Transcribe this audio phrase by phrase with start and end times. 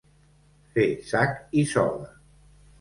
[0.77, 2.13] Fer sac i soga.